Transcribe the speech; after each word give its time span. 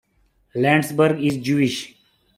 Landsberg 0.55 1.23
is 1.23 1.37
Jewish. 1.37 1.95